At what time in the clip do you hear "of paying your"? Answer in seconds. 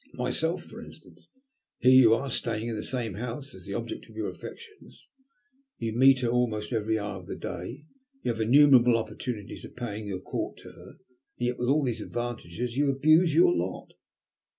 9.63-10.19